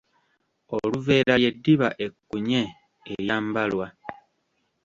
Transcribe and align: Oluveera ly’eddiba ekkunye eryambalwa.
Oluveera 0.75 1.33
ly’eddiba 1.41 1.87
ekkunye 2.05 2.61
eryambalwa. 3.11 3.87